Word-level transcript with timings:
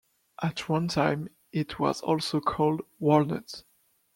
At 0.41 0.67
one 0.67 0.87
time 0.87 1.29
it 1.51 1.77
was 1.79 2.01
also 2.01 2.39
called 2.41 2.81
Walnut. 2.97 3.63